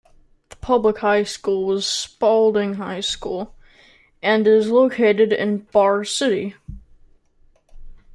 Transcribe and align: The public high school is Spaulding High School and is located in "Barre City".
The 0.49 0.55
public 0.55 0.97
high 0.97 1.21
school 1.25 1.73
is 1.73 1.85
Spaulding 1.85 2.73
High 2.73 3.01
School 3.01 3.53
and 4.23 4.47
is 4.47 4.71
located 4.71 5.31
in 5.31 5.67
"Barre 5.71 6.07
City". 6.07 6.55